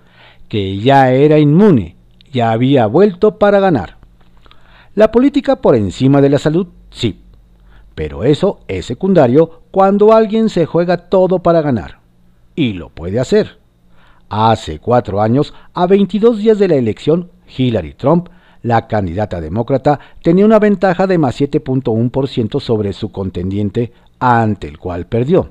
que 0.48 0.78
ya 0.78 1.10
era 1.10 1.40
inmune, 1.40 1.96
ya 2.32 2.52
había 2.52 2.86
vuelto 2.86 3.36
para 3.36 3.58
ganar. 3.58 3.96
La 4.94 5.10
política 5.10 5.56
por 5.56 5.74
encima 5.74 6.20
de 6.20 6.30
la 6.30 6.38
salud, 6.38 6.68
sí, 6.88 7.20
pero 7.96 8.22
eso 8.22 8.60
es 8.68 8.86
secundario 8.86 9.59
cuando 9.70 10.12
alguien 10.12 10.48
se 10.48 10.66
juega 10.66 11.08
todo 11.08 11.40
para 11.40 11.62
ganar. 11.62 12.00
Y 12.54 12.72
lo 12.74 12.90
puede 12.90 13.20
hacer. 13.20 13.58
Hace 14.28 14.78
cuatro 14.78 15.20
años, 15.20 15.54
a 15.74 15.86
22 15.86 16.38
días 16.38 16.58
de 16.58 16.68
la 16.68 16.76
elección, 16.76 17.30
Hillary 17.56 17.94
Trump 17.94 18.28
la 18.62 18.86
candidata 18.86 19.40
demócrata 19.40 19.98
tenía 20.22 20.44
una 20.44 20.58
ventaja 20.58 21.06
de 21.06 21.18
más 21.18 21.40
7.1% 21.40 22.60
sobre 22.60 22.92
su 22.92 23.10
contendiente 23.10 23.92
ante 24.18 24.68
el 24.68 24.78
cual 24.78 25.06
perdió. 25.06 25.50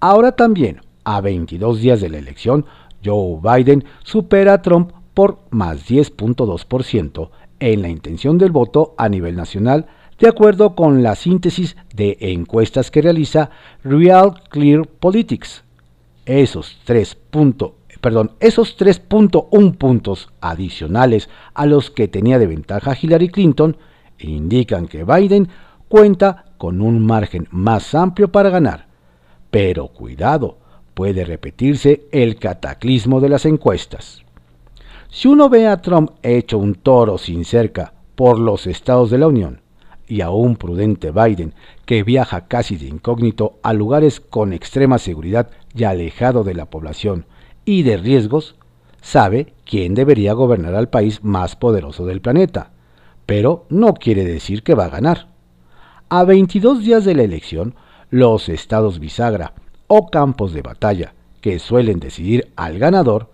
Ahora 0.00 0.32
también, 0.32 0.80
a 1.04 1.20
22 1.20 1.80
días 1.80 2.00
de 2.00 2.08
la 2.08 2.18
elección, 2.18 2.64
Joe 3.04 3.38
Biden 3.42 3.84
supera 4.02 4.54
a 4.54 4.62
Trump 4.62 4.92
por 5.12 5.38
más 5.50 5.86
10.2% 5.88 7.30
en 7.60 7.82
la 7.82 7.88
intención 7.88 8.38
del 8.38 8.52
voto 8.52 8.94
a 8.96 9.08
nivel 9.08 9.36
nacional, 9.36 9.86
de 10.18 10.28
acuerdo 10.28 10.74
con 10.74 11.02
la 11.02 11.14
síntesis 11.14 11.76
de 11.94 12.16
encuestas 12.20 12.90
que 12.90 13.02
realiza 13.02 13.50
Real 13.82 14.42
Clear 14.48 14.86
Politics. 14.86 15.64
Esos 16.24 16.78
tres 16.84 17.14
puntos 17.14 17.72
perdón, 18.04 18.32
esos 18.38 18.78
3.1 18.78 19.78
puntos 19.78 20.28
adicionales 20.42 21.30
a 21.54 21.64
los 21.64 21.90
que 21.90 22.06
tenía 22.06 22.38
de 22.38 22.46
ventaja 22.46 22.94
Hillary 23.00 23.30
Clinton 23.30 23.78
indican 24.18 24.88
que 24.88 25.04
Biden 25.04 25.48
cuenta 25.88 26.44
con 26.58 26.82
un 26.82 27.00
margen 27.06 27.48
más 27.50 27.94
amplio 27.94 28.30
para 28.30 28.50
ganar. 28.50 28.88
Pero 29.50 29.88
cuidado, 29.88 30.58
puede 30.92 31.24
repetirse 31.24 32.04
el 32.12 32.36
cataclismo 32.36 33.22
de 33.22 33.30
las 33.30 33.46
encuestas. 33.46 34.22
Si 35.08 35.26
uno 35.26 35.48
ve 35.48 35.66
a 35.66 35.80
Trump 35.80 36.10
hecho 36.22 36.58
un 36.58 36.74
toro 36.74 37.16
sin 37.16 37.46
cerca 37.46 37.94
por 38.16 38.38
los 38.38 38.66
estados 38.66 39.08
de 39.08 39.16
la 39.16 39.28
Unión 39.28 39.63
y 40.08 40.20
a 40.20 40.30
un 40.30 40.56
prudente 40.56 41.10
Biden 41.10 41.54
que 41.86 42.02
viaja 42.02 42.46
casi 42.46 42.76
de 42.76 42.86
incógnito 42.86 43.58
a 43.62 43.72
lugares 43.72 44.20
con 44.20 44.52
extrema 44.52 44.98
seguridad 44.98 45.50
y 45.74 45.84
alejado 45.84 46.44
de 46.44 46.54
la 46.54 46.66
población, 46.66 47.26
y 47.64 47.82
de 47.82 47.96
riesgos, 47.96 48.56
sabe 49.00 49.52
quién 49.64 49.94
debería 49.94 50.32
gobernar 50.32 50.74
al 50.74 50.88
país 50.88 51.22
más 51.22 51.56
poderoso 51.56 52.06
del 52.06 52.20
planeta, 52.20 52.70
pero 53.26 53.66
no 53.68 53.94
quiere 53.94 54.24
decir 54.24 54.62
que 54.62 54.74
va 54.74 54.86
a 54.86 54.90
ganar. 54.90 55.28
A 56.08 56.24
22 56.24 56.84
días 56.84 57.04
de 57.04 57.14
la 57.14 57.22
elección, 57.22 57.74
los 58.10 58.48
estados 58.48 59.00
bisagra 59.00 59.54
o 59.86 60.08
campos 60.08 60.52
de 60.52 60.62
batalla 60.62 61.14
que 61.40 61.58
suelen 61.58 62.00
decidir 62.00 62.52
al 62.56 62.78
ganador 62.78 63.30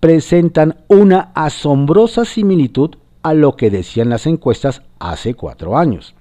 presentan 0.00 0.84
una 0.88 1.30
asombrosa 1.34 2.24
similitud 2.24 2.96
a 3.24 3.32
lo 3.32 3.56
que 3.56 3.70
decían 3.70 4.10
las 4.10 4.26
encuestas 4.26 4.82
hace 4.98 5.34
cuatro 5.34 5.78
años. 5.78 6.14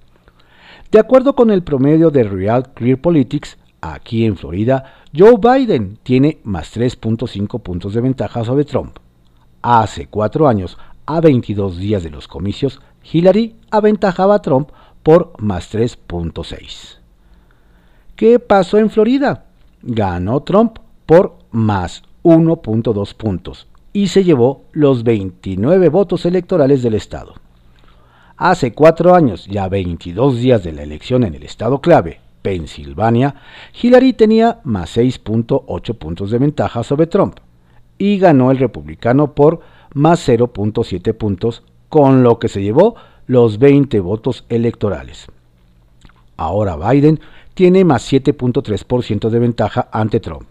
De 0.89 0.99
acuerdo 0.99 1.35
con 1.35 1.51
el 1.51 1.61
promedio 1.61 2.11
de 2.11 2.23
Real 2.23 2.71
Clear 2.73 2.97
Politics, 2.97 3.57
aquí 3.81 4.25
en 4.25 4.37
Florida, 4.37 4.95
Joe 5.13 5.35
Biden 5.37 5.99
tiene 6.01 6.39
más 6.43 6.73
3.5 6.75 7.61
puntos 7.61 7.93
de 7.93 7.99
ventaja 7.99 8.45
sobre 8.45 8.63
Trump. 8.63 8.97
Hace 9.61 10.07
cuatro 10.07 10.47
años, 10.47 10.77
a 11.05 11.19
22 11.19 11.77
días 11.77 12.03
de 12.03 12.09
los 12.09 12.29
comicios, 12.29 12.79
Hillary 13.11 13.57
aventajaba 13.69 14.35
a 14.35 14.41
Trump 14.41 14.69
por 15.03 15.33
más 15.39 15.73
3.6. 15.73 16.99
¿Qué 18.15 18.39
pasó 18.39 18.77
en 18.77 18.89
Florida? 18.89 19.47
Ganó 19.81 20.39
Trump 20.43 20.79
por 21.05 21.35
más 21.51 22.03
1.2 22.23 23.13
puntos 23.13 23.67
y 23.93 24.07
se 24.07 24.23
llevó 24.23 24.63
los 24.73 25.03
29 25.03 25.89
votos 25.89 26.25
electorales 26.25 26.81
del 26.81 26.95
Estado. 26.95 27.35
Hace 28.35 28.73
cuatro 28.73 29.13
años 29.13 29.47
y 29.47 29.59
a 29.59 29.69
22 29.69 30.39
días 30.39 30.63
de 30.63 30.73
la 30.73 30.81
elección 30.81 31.23
en 31.23 31.35
el 31.35 31.43
Estado 31.43 31.79
clave, 31.79 32.19
Pensilvania, 32.41 33.35
Hillary 33.81 34.13
tenía 34.13 34.59
más 34.63 34.97
6.8 34.97 35.95
puntos 35.95 36.31
de 36.31 36.39
ventaja 36.39 36.83
sobre 36.83 37.07
Trump 37.07 37.37
y 37.97 38.17
ganó 38.17 38.51
el 38.51 38.57
republicano 38.57 39.33
por 39.33 39.61
más 39.93 40.27
0.7 40.27 41.13
puntos, 41.13 41.63
con 41.89 42.23
lo 42.23 42.39
que 42.39 42.49
se 42.49 42.63
llevó 42.63 42.95
los 43.27 43.59
20 43.59 43.99
votos 43.99 44.45
electorales. 44.49 45.27
Ahora 46.35 46.75
Biden 46.75 47.19
tiene 47.53 47.85
más 47.85 48.11
7.3% 48.11 49.29
de 49.29 49.39
ventaja 49.39 49.87
ante 49.91 50.19
Trump, 50.19 50.47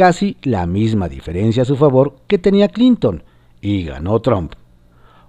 casi 0.00 0.38
la 0.44 0.64
misma 0.64 1.10
diferencia 1.10 1.60
a 1.62 1.66
su 1.66 1.76
favor 1.76 2.16
que 2.26 2.38
tenía 2.38 2.68
Clinton, 2.68 3.22
y 3.60 3.84
ganó 3.84 4.18
Trump. 4.20 4.54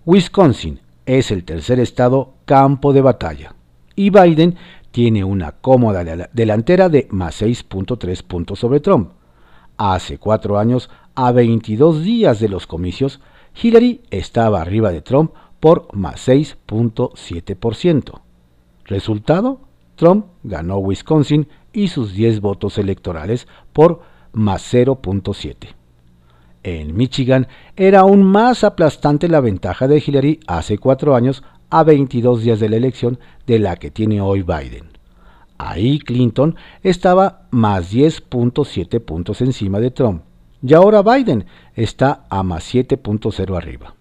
Wisconsin 0.06 0.80
es 1.06 1.30
el 1.30 1.44
tercer 1.44 1.82
estado 1.82 2.36
campo 2.46 2.94
de 2.94 3.01
batalla, 3.01 3.54
y 3.98 4.12
Biden 4.12 4.56
tiene 4.92 5.25
una 5.25 5.51
cómoda 5.51 6.06
delantera 6.32 6.88
de 6.88 7.10
más 7.12 7.42
6.3 7.42 8.24
puntos 8.24 8.60
sobre 8.60 8.80
Trump. 8.80 9.12
Hace 9.75 10.18
cuatro 10.18 10.58
años, 10.58 10.90
a 11.16 11.34
22 11.34 12.01
días 12.01 12.40
de 12.40 12.48
los 12.48 12.66
comicios, 12.66 13.20
Hillary 13.62 14.00
estaba 14.10 14.62
arriba 14.62 14.94
de 14.94 15.01
Trump 15.01 15.34
por 15.60 15.94
más 15.94 16.30
6.7%. 16.30 18.22
Resultado, 18.86 19.60
Trump 19.98 20.28
ganó 20.44 20.78
Wisconsin 20.78 21.50
y 21.74 21.90
sus 21.90 22.13
10 22.13 22.40
votos 22.40 22.78
electorales 22.78 23.50
por 23.74 24.10
más 24.34 24.74
0.7. 24.74 25.56
En 26.64 26.96
Michigan 26.96 27.48
era 27.76 28.02
aún 28.02 28.24
más 28.24 28.64
aplastante 28.64 29.28
la 29.28 29.42
ventaja 29.42 29.88
de 29.88 30.04
Hillary 30.06 30.40
hace 30.48 30.78
cuatro 30.78 31.16
años 31.16 31.44
a 31.70 31.84
22 31.84 32.44
días 32.44 32.60
de 32.60 32.70
la 32.70 32.76
elección 32.76 33.20
de 33.48 33.60
la 33.60 33.78
que 33.78 33.90
tiene 33.90 34.22
hoy 34.22 34.44
Biden. 34.44 34.92
Ahí 35.58 36.00
Clinton 36.00 36.56
estaba 36.84 37.48
más 37.52 37.94
10.7 37.94 39.00
puntos 39.00 39.42
encima 39.42 39.80
de 39.80 39.92
Trump 39.92 40.24
y 40.64 40.74
ahora 40.74 41.02
Biden 41.02 41.46
está 41.76 42.26
a 42.30 42.44
más 42.44 42.74
7.0 42.74 43.58
arriba. 43.58 43.96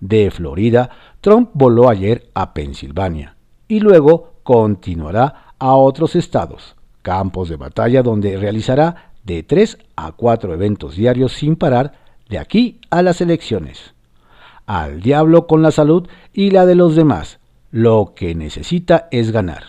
De 0.00 0.32
Florida, 0.32 0.90
Trump 1.20 1.50
voló 1.54 1.88
ayer 1.88 2.28
a 2.34 2.52
Pensilvania 2.52 3.36
y 3.68 3.78
luego 3.78 4.32
continuará 4.42 5.54
a 5.58 5.76
otros 5.76 6.16
estados, 6.16 6.74
campos 7.02 7.48
de 7.48 7.54
batalla 7.56 8.02
donde 8.02 8.36
realizará 8.36 9.11
de 9.24 9.42
3 9.42 9.78
a 9.96 10.12
4 10.12 10.54
eventos 10.54 10.96
diarios 10.96 11.32
sin 11.32 11.56
parar 11.56 11.92
de 12.28 12.38
aquí 12.38 12.80
a 12.90 13.02
las 13.02 13.20
elecciones. 13.20 13.94
Al 14.66 15.00
diablo 15.00 15.46
con 15.46 15.62
la 15.62 15.70
salud 15.70 16.08
y 16.32 16.50
la 16.50 16.66
de 16.66 16.74
los 16.74 16.96
demás, 16.96 17.40
lo 17.70 18.12
que 18.14 18.34
necesita 18.34 19.08
es 19.10 19.32
ganar. 19.32 19.64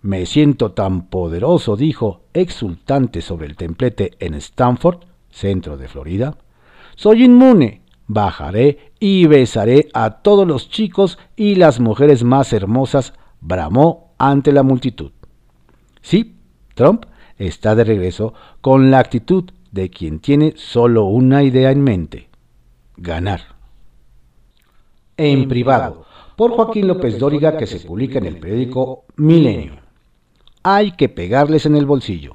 Me 0.00 0.26
siento 0.26 0.72
tan 0.72 1.08
poderoso, 1.08 1.76
dijo, 1.76 2.22
exultante 2.32 3.20
sobre 3.20 3.46
el 3.46 3.56
templete 3.56 4.12
en 4.20 4.34
Stanford, 4.34 5.00
centro 5.30 5.76
de 5.76 5.88
Florida. 5.88 6.36
Soy 6.94 7.24
inmune, 7.24 7.82
bajaré 8.06 8.92
y 9.00 9.26
besaré 9.26 9.88
a 9.92 10.22
todos 10.22 10.46
los 10.46 10.70
chicos 10.70 11.18
y 11.36 11.56
las 11.56 11.80
mujeres 11.80 12.24
más 12.24 12.52
hermosas, 12.52 13.12
bramó 13.40 14.14
ante 14.18 14.52
la 14.52 14.62
multitud. 14.62 15.12
Sí, 16.00 16.36
Trump 16.74 17.06
está 17.38 17.74
de 17.74 17.84
regreso 17.84 18.34
con 18.60 18.90
la 18.90 18.98
actitud 18.98 19.50
de 19.72 19.90
quien 19.90 20.20
tiene 20.20 20.54
solo 20.56 21.04
una 21.04 21.42
idea 21.42 21.70
en 21.70 21.82
mente, 21.82 22.28
ganar. 22.96 23.40
En 25.16 25.48
privado, 25.48 26.04
por 26.36 26.52
Joaquín 26.52 26.86
López 26.86 27.18
Dóriga 27.18 27.56
que 27.56 27.66
se 27.66 27.80
publica 27.80 28.18
en 28.18 28.26
el 28.26 28.38
periódico 28.38 29.04
Milenio. 29.16 29.74
Hay 30.62 30.92
que 30.92 31.08
pegarles 31.08 31.66
en 31.66 31.76
el 31.76 31.86
bolsillo. 31.86 32.34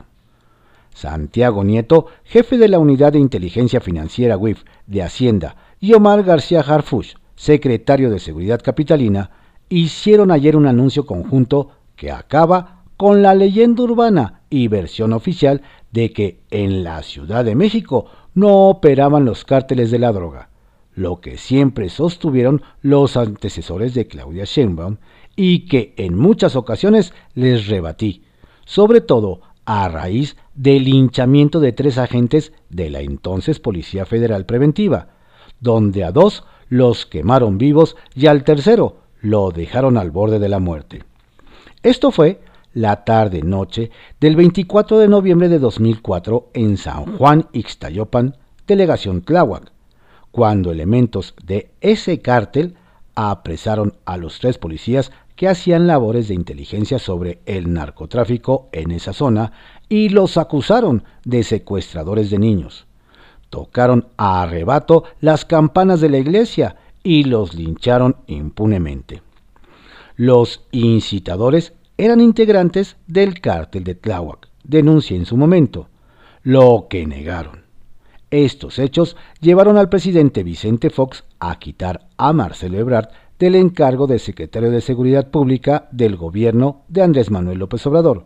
Santiago 0.93 1.63
Nieto, 1.63 2.07
jefe 2.23 2.57
de 2.57 2.67
la 2.67 2.79
Unidad 2.79 3.13
de 3.13 3.19
Inteligencia 3.19 3.79
Financiera 3.79 4.37
WIF 4.37 4.63
de 4.85 5.01
Hacienda, 5.01 5.55
y 5.79 5.93
Omar 5.93 6.23
García 6.23 6.61
Harfuch, 6.61 7.15
secretario 7.35 8.09
de 8.09 8.19
Seguridad 8.19 8.61
Capitalina, 8.61 9.31
hicieron 9.69 10.31
ayer 10.31 10.55
un 10.55 10.67
anuncio 10.67 11.05
conjunto 11.05 11.71
que 11.95 12.11
acaba 12.11 12.82
con 13.03 13.21
la 13.21 13.35
leyenda 13.35 13.83
urbana 13.83 14.43
y 14.49 14.69
versión 14.69 15.11
oficial 15.11 15.61
de 15.91 16.13
que 16.13 16.39
en 16.51 16.85
la 16.85 17.03
Ciudad 17.03 17.43
de 17.43 17.53
México 17.53 18.05
no 18.33 18.69
operaban 18.69 19.25
los 19.25 19.43
cárteles 19.43 19.91
de 19.91 19.99
la 19.99 20.13
droga, 20.13 20.47
lo 20.95 21.19
que 21.19 21.37
siempre 21.37 21.89
sostuvieron 21.89 22.61
los 22.81 23.17
antecesores 23.17 23.93
de 23.93 24.07
Claudia 24.07 24.45
Sheinbaum 24.45 24.99
y 25.35 25.67
que 25.67 25.93
en 25.97 26.17
muchas 26.17 26.55
ocasiones 26.55 27.13
les 27.33 27.67
rebatí, 27.67 28.23
sobre 28.63 29.01
todo 29.01 29.41
a 29.65 29.89
raíz 29.89 30.37
del 30.55 30.85
linchamiento 30.85 31.59
de 31.59 31.73
tres 31.73 31.97
agentes 31.97 32.53
de 32.69 32.89
la 32.89 33.01
entonces 33.01 33.59
Policía 33.59 34.05
Federal 34.05 34.45
Preventiva, 34.45 35.09
donde 35.59 36.05
a 36.05 36.13
dos 36.13 36.45
los 36.69 37.05
quemaron 37.05 37.57
vivos 37.57 37.97
y 38.15 38.27
al 38.27 38.45
tercero 38.45 38.99
lo 39.19 39.51
dejaron 39.51 39.97
al 39.97 40.09
borde 40.09 40.39
de 40.39 40.47
la 40.47 40.59
muerte. 40.59 41.03
Esto 41.83 42.09
fue 42.09 42.39
la 42.73 43.03
tarde-noche 43.03 43.91
del 44.19 44.35
24 44.35 44.97
de 44.99 45.07
noviembre 45.07 45.49
de 45.49 45.59
2004 45.59 46.49
en 46.53 46.77
San 46.77 47.17
Juan 47.17 47.47
Ixtayopan, 47.53 48.37
delegación 48.67 49.21
Tláhuac, 49.21 49.71
cuando 50.31 50.71
elementos 50.71 51.35
de 51.43 51.71
ese 51.81 52.21
cártel 52.21 52.75
apresaron 53.15 53.93
a 54.05 54.17
los 54.17 54.39
tres 54.39 54.57
policías 54.57 55.11
que 55.35 55.47
hacían 55.47 55.87
labores 55.87 56.27
de 56.27 56.35
inteligencia 56.35 56.99
sobre 56.99 57.39
el 57.45 57.71
narcotráfico 57.73 58.69
en 58.71 58.91
esa 58.91 59.13
zona 59.13 59.51
y 59.89 60.09
los 60.09 60.37
acusaron 60.37 61.03
de 61.23 61.43
secuestradores 61.43 62.29
de 62.29 62.39
niños. 62.39 62.87
Tocaron 63.49 64.07
a 64.17 64.41
arrebato 64.41 65.03
las 65.19 65.45
campanas 65.45 66.01
de 66.01 66.09
la 66.09 66.17
iglesia 66.17 66.77
y 67.03 67.25
los 67.25 67.53
lincharon 67.53 68.15
impunemente. 68.27 69.21
Los 70.15 70.65
incitadores 70.71 71.73
eran 71.97 72.21
integrantes 72.21 72.97
del 73.07 73.39
cártel 73.39 73.83
de 73.83 73.95
Tláhuac, 73.95 74.49
denuncia 74.63 75.15
en 75.15 75.25
su 75.25 75.37
momento, 75.37 75.89
lo 76.41 76.87
que 76.89 77.05
negaron. 77.05 77.63
Estos 78.31 78.79
hechos 78.79 79.15
llevaron 79.41 79.77
al 79.77 79.89
presidente 79.89 80.43
Vicente 80.43 80.89
Fox 80.89 81.23
a 81.39 81.59
quitar 81.59 82.07
a 82.17 82.33
Marcelo 82.33 82.79
Ebrard 82.79 83.09
del 83.37 83.55
encargo 83.55 84.07
de 84.07 84.17
secretario 84.17 84.71
de 84.71 84.81
Seguridad 84.81 85.29
Pública 85.29 85.87
del 85.91 86.15
gobierno 86.15 86.81
de 86.87 87.03
Andrés 87.03 87.29
Manuel 87.29 87.59
López 87.59 87.85
Obrador. 87.85 88.25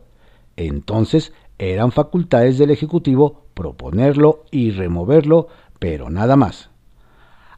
Entonces 0.56 1.34
eran 1.58 1.92
facultades 1.92 2.58
del 2.58 2.72
Ejecutivo 2.72 3.48
proponerlo 3.54 4.46
y 4.50 4.72
removerlo, 4.72 5.48
pero 5.80 6.10
nada 6.10 6.36
más. 6.36 6.70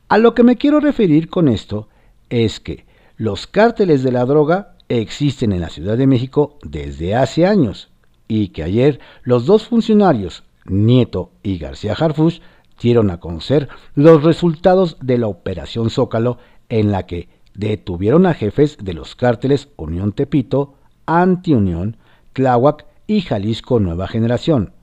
A 0.08 0.18
lo 0.18 0.34
que 0.34 0.44
me 0.44 0.58
quiero 0.58 0.80
referir 0.80 1.30
con 1.30 1.48
esto 1.50 1.88
es 2.30 2.60
que 2.60 2.86
los 3.18 3.46
cárteles 3.46 4.02
de 4.02 4.12
la 4.12 4.26
droga 4.26 4.76
existen 4.90 5.54
en 5.54 5.62
la 5.62 5.70
Ciudad 5.70 5.98
de 5.98 6.08
México 6.08 6.58
desde 6.64 7.16
hace 7.16 7.46
años 7.46 7.90
y 8.28 8.50
que 8.50 8.64
ayer 8.64 9.00
los 9.24 9.46
dos 9.46 9.68
funcionarios, 9.68 10.44
Nieto 10.66 11.32
y 11.44 11.58
García 11.58 11.94
Harfuch, 11.94 12.42
dieron 12.82 13.10
a 13.12 13.20
conocer 13.20 13.70
los 13.96 14.24
resultados 14.24 14.98
de 15.02 15.18
la 15.18 15.28
Operación 15.28 15.90
Zócalo 15.90 16.38
en 16.70 16.92
la 16.92 17.06
que 17.06 17.30
detuvieron 17.54 18.26
a 18.26 18.34
jefes 18.34 18.78
de 18.82 18.94
los 18.94 19.16
cárteles 19.16 19.70
Unión 19.76 20.14
Tepito, 20.14 20.76
Antiunión, 21.06 21.98
Tláhuac 22.34 22.86
y 23.08 23.22
Jalisco 23.22 23.80
Nueva 23.80 24.08
Generación, 24.08 24.74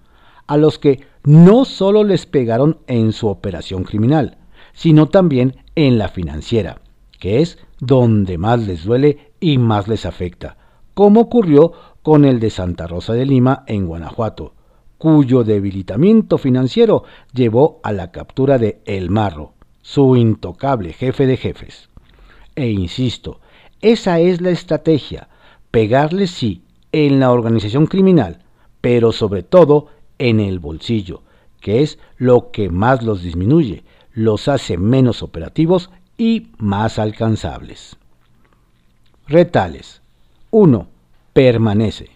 a 0.46 0.56
los 0.56 0.78
que 0.78 1.04
no 1.24 1.64
solo 1.64 2.04
les 2.04 2.26
pegaron 2.26 2.78
en 2.86 3.12
su 3.12 3.28
operación 3.28 3.84
criminal, 3.84 4.38
sino 4.72 5.08
también 5.08 5.56
en 5.74 5.98
la 5.98 6.08
financiera, 6.08 6.82
que 7.18 7.40
es 7.40 7.58
donde 7.78 8.38
más 8.38 8.66
les 8.66 8.84
duele 8.84 9.32
y 9.40 9.58
más 9.58 9.88
les 9.88 10.06
afecta, 10.06 10.56
como 10.94 11.20
ocurrió 11.20 11.72
con 12.02 12.24
el 12.24 12.40
de 12.40 12.50
Santa 12.50 12.86
Rosa 12.86 13.12
de 13.12 13.26
Lima 13.26 13.64
en 13.66 13.86
Guanajuato, 13.86 14.54
cuyo 14.98 15.44
debilitamiento 15.44 16.38
financiero 16.38 17.04
llevó 17.32 17.80
a 17.82 17.92
la 17.92 18.10
captura 18.10 18.58
de 18.58 18.80
El 18.86 19.10
Marro, 19.10 19.52
su 19.82 20.16
intocable 20.16 20.92
jefe 20.92 21.26
de 21.26 21.36
jefes. 21.36 21.90
E 22.54 22.70
insisto, 22.70 23.40
esa 23.82 24.20
es 24.20 24.40
la 24.40 24.50
estrategia, 24.50 25.28
pegarle 25.70 26.26
sí 26.26 26.62
en 26.92 27.20
la 27.20 27.30
organización 27.30 27.86
criminal, 27.86 28.44
pero 28.80 29.12
sobre 29.12 29.42
todo 29.42 29.88
en 30.18 30.40
el 30.40 30.58
bolsillo, 30.58 31.22
que 31.60 31.82
es 31.82 31.98
lo 32.16 32.50
que 32.50 32.70
más 32.70 33.02
los 33.02 33.22
disminuye, 33.22 33.84
los 34.12 34.48
hace 34.48 34.78
menos 34.78 35.22
operativos 35.22 35.90
y 36.16 36.48
más 36.58 36.98
alcanzables. 36.98 37.96
Retales. 39.26 40.02
1. 40.50 40.88
Permanece. 41.32 42.10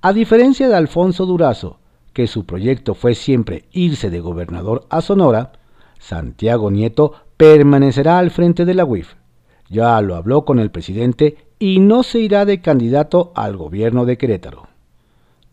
A 0.00 0.12
diferencia 0.12 0.68
de 0.68 0.76
Alfonso 0.76 1.26
Durazo, 1.26 1.78
que 2.12 2.26
su 2.26 2.44
proyecto 2.44 2.94
fue 2.94 3.14
siempre 3.14 3.64
irse 3.72 4.10
de 4.10 4.20
gobernador 4.20 4.86
a 4.88 5.00
Sonora, 5.00 5.52
Santiago 5.98 6.70
Nieto 6.70 7.14
permanecerá 7.36 8.18
al 8.18 8.30
frente 8.30 8.64
de 8.64 8.74
la 8.74 8.84
UIF. 8.84 9.14
Ya 9.68 10.00
lo 10.00 10.14
habló 10.14 10.44
con 10.44 10.58
el 10.58 10.70
presidente 10.70 11.38
y 11.58 11.80
no 11.80 12.02
se 12.02 12.20
irá 12.20 12.44
de 12.44 12.60
candidato 12.60 13.32
al 13.34 13.56
gobierno 13.56 14.04
de 14.04 14.18
Querétaro. 14.18 14.68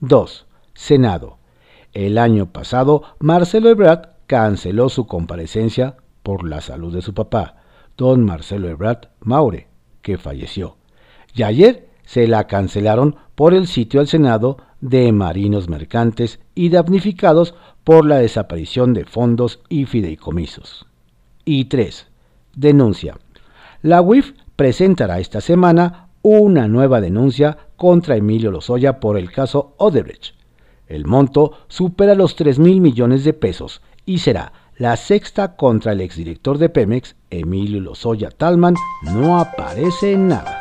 2. 0.02 0.46
Senado. 0.74 1.38
El 1.94 2.18
año 2.18 2.48
pasado, 2.48 3.04
Marcelo 3.20 3.70
Ebrard 3.70 4.10
canceló 4.28 4.90
su 4.90 5.08
comparecencia 5.08 5.98
por 6.24 6.48
la 6.48 6.62
salud 6.62 6.94
de 6.94 7.02
su 7.02 7.14
papá, 7.14 7.56
don 7.98 8.24
Marcelo 8.24 8.70
Ebrard 8.70 9.10
Maure, 9.22 9.68
que 10.02 10.18
falleció. 10.18 10.78
Y 11.34 11.44
ayer 11.44 11.90
se 12.04 12.28
la 12.28 12.48
cancelaron 12.48 13.16
por 13.36 13.54
el 13.54 13.68
sitio 13.68 14.00
al 14.00 14.08
Senado 14.08 14.58
de 14.82 15.12
marinos 15.12 15.70
mercantes 15.70 16.40
y 16.56 16.70
damnificados 16.70 17.54
por 17.84 18.06
la 18.06 18.18
desaparición 18.18 18.94
de 18.94 19.06
fondos 19.06 19.62
y 19.70 19.86
fideicomisos. 19.86 20.86
Y 21.46 21.66
3. 21.66 22.08
Denuncia. 22.56 23.18
La 23.82 24.02
UIF 24.02 24.34
presentará 24.56 25.20
esta 25.20 25.42
semana 25.42 26.10
una 26.22 26.68
nueva 26.68 27.02
denuncia 27.02 27.58
contra 27.76 28.16
Emilio 28.16 28.52
Lozoya 28.52 29.00
por 29.00 29.18
el 29.18 29.32
caso 29.32 29.74
Odebrecht. 29.78 30.36
El 30.88 31.06
monto 31.06 31.54
supera 31.68 32.14
los 32.16 32.36
3 32.36 32.60
mil 32.60 32.82
millones 32.82 33.24
de 33.24 33.34
pesos 33.34 33.82
y 34.06 34.20
será 34.20 34.52
la 34.82 34.98
sexta 34.98 35.56
contra 35.56 35.92
el 35.92 36.02
exdirector 36.02 36.58
de 36.58 36.68
Pemex, 36.68 37.16
Emilio 37.30 37.80
Lozoya 37.80 38.32
Talman, 38.32 38.74
no 39.04 39.40
aparece 39.40 40.14
en 40.14 40.30
nada. 40.30 40.60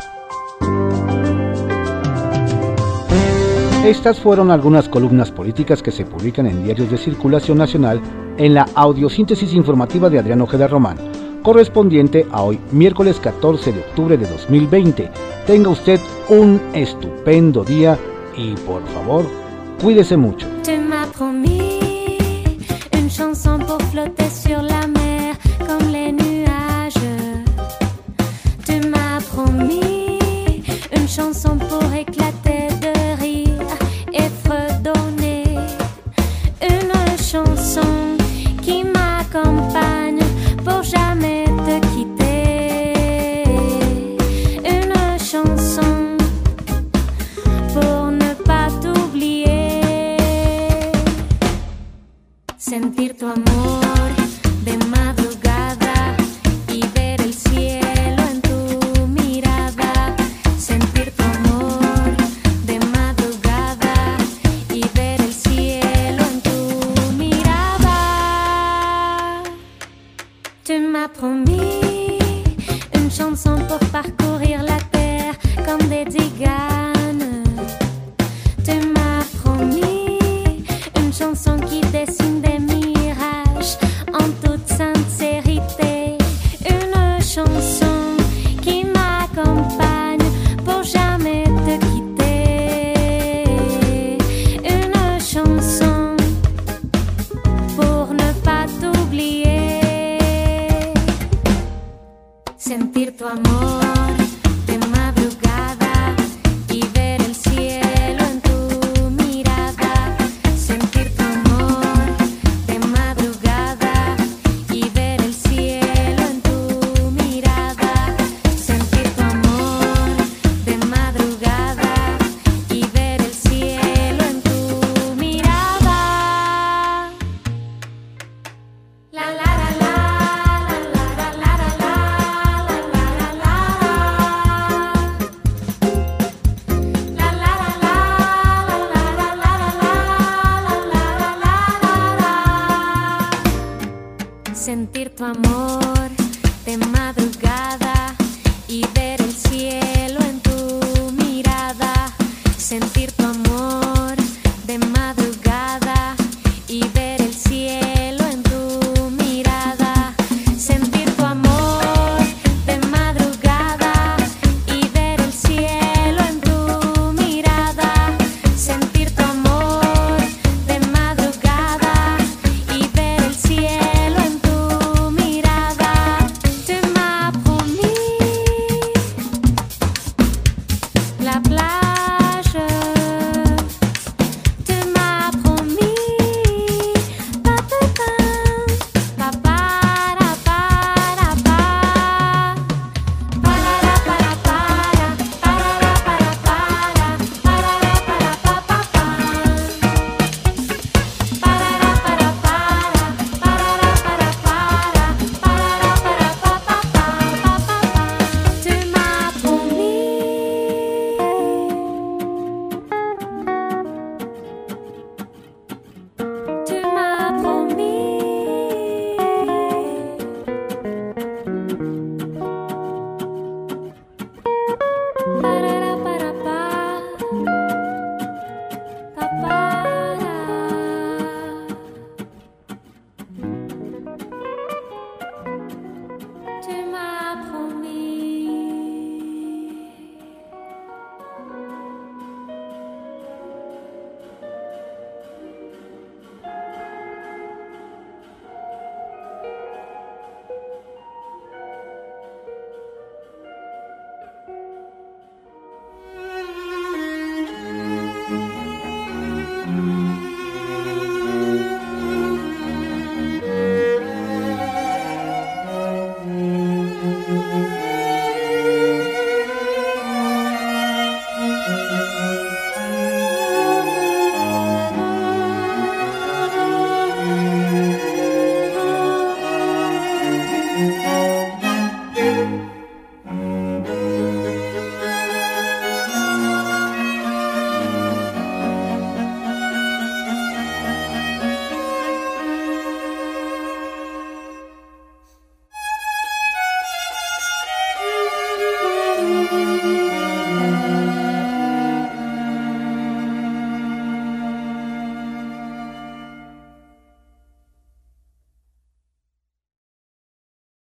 Estas 3.82 4.20
fueron 4.20 4.50
algunas 4.50 4.90
columnas 4.90 5.30
políticas 5.30 5.82
que 5.82 5.90
se 5.90 6.04
publican 6.04 6.46
en 6.46 6.62
diarios 6.62 6.90
de 6.90 6.98
circulación 6.98 7.56
nacional 7.56 7.98
en 8.36 8.52
la 8.52 8.68
audiosíntesis 8.74 9.54
informativa 9.54 10.10
de 10.10 10.18
Adriano 10.18 10.44
Ojeda 10.44 10.68
Román, 10.68 10.98
correspondiente 11.42 12.26
a 12.30 12.42
hoy, 12.42 12.60
miércoles 12.72 13.18
14 13.20 13.72
de 13.72 13.80
octubre 13.80 14.18
de 14.18 14.26
2020. 14.26 15.10
Tenga 15.46 15.70
usted 15.70 15.98
un 16.28 16.60
estupendo 16.74 17.64
día 17.64 17.98
y 18.36 18.52
por 18.66 18.86
favor, 18.88 19.24
cuídese 19.80 20.18
mucho. 20.18 20.46